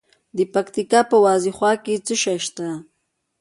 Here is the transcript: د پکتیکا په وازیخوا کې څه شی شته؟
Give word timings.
د 0.37 0.39
پکتیکا 0.53 0.99
په 1.11 1.17
وازیخوا 1.25 1.71
کې 1.83 1.95
څه 2.05 2.13
شی 2.23 2.37
شته؟ 2.45 2.67